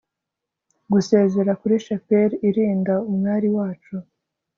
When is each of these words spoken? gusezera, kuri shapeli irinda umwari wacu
gusezera, 0.91 1.51
kuri 1.61 1.75
shapeli 1.85 2.35
irinda 2.47 2.93
umwari 3.09 3.47
wacu 3.57 3.95